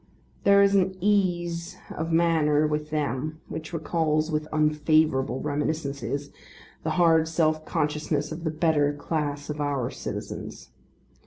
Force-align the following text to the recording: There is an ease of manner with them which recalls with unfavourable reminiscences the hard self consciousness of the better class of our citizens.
There 0.45 0.63
is 0.63 0.73
an 0.73 0.97
ease 0.99 1.77
of 1.95 2.11
manner 2.11 2.65
with 2.65 2.89
them 2.89 3.39
which 3.47 3.71
recalls 3.71 4.31
with 4.31 4.47
unfavourable 4.51 5.41
reminiscences 5.41 6.31
the 6.83 6.89
hard 6.97 7.27
self 7.27 7.65
consciousness 7.65 8.31
of 8.31 8.43
the 8.43 8.49
better 8.49 8.93
class 8.93 9.47
of 9.51 9.61
our 9.61 9.91
citizens. 9.91 10.71